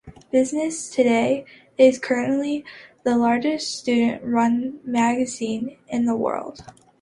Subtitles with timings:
[0.31, 1.45] "Business Today"
[1.77, 2.65] is currently
[3.03, 6.63] the largest student-run magazine in the world.